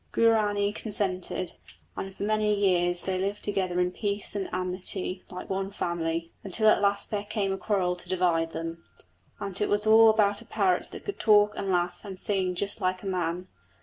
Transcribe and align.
Guarani 0.13 0.73
consented, 0.73 1.51
and 1.95 2.15
for 2.15 2.23
many 2.23 2.55
years 2.55 3.03
they 3.03 3.19
lived 3.19 3.43
together 3.43 3.79
in 3.79 3.91
peace 3.91 4.35
and 4.35 4.49
amity 4.51 5.23
like 5.29 5.47
one 5.47 5.69
family, 5.69 6.31
until 6.43 6.67
at 6.69 6.81
last 6.81 7.11
there 7.11 7.23
came 7.23 7.53
a 7.53 7.57
quarrel 7.59 7.95
to 7.95 8.09
divide 8.09 8.49
them. 8.49 8.83
And 9.39 9.61
it 9.61 9.69
was 9.69 9.85
all 9.85 10.09
about 10.09 10.41
a 10.41 10.45
parrot 10.47 10.89
that 10.89 11.05
could 11.05 11.19
talk 11.19 11.53
and 11.55 11.69
laugh 11.69 11.99
and 12.03 12.17
sing 12.17 12.55
just 12.55 12.81
like 12.81 13.03
a 13.03 13.05
man. 13.05 13.47